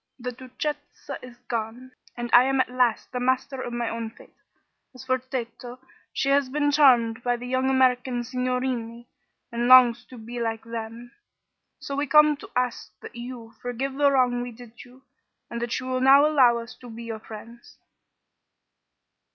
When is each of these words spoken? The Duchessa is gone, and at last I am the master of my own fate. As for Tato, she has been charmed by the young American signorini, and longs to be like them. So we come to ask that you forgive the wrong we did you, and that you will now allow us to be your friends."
The 0.17 0.31
Duchessa 0.31 1.19
is 1.21 1.37
gone, 1.47 1.91
and 2.17 2.33
at 2.33 2.69
last 2.71 3.09
I 3.13 3.17
am 3.17 3.19
the 3.19 3.19
master 3.19 3.61
of 3.61 3.71
my 3.71 3.87
own 3.87 4.09
fate. 4.09 4.33
As 4.95 5.05
for 5.05 5.19
Tato, 5.19 5.77
she 6.11 6.29
has 6.29 6.49
been 6.49 6.71
charmed 6.71 7.21
by 7.21 7.37
the 7.37 7.45
young 7.45 7.69
American 7.69 8.23
signorini, 8.23 9.05
and 9.51 9.67
longs 9.67 10.03
to 10.05 10.17
be 10.17 10.39
like 10.41 10.63
them. 10.63 11.11
So 11.77 11.95
we 11.95 12.07
come 12.07 12.35
to 12.37 12.49
ask 12.55 12.99
that 13.01 13.15
you 13.15 13.53
forgive 13.61 13.93
the 13.93 14.11
wrong 14.11 14.41
we 14.41 14.51
did 14.51 14.83
you, 14.83 15.03
and 15.51 15.61
that 15.61 15.79
you 15.79 15.85
will 15.85 16.01
now 16.01 16.25
allow 16.25 16.57
us 16.57 16.73
to 16.77 16.89
be 16.89 17.03
your 17.03 17.19
friends." 17.19 17.77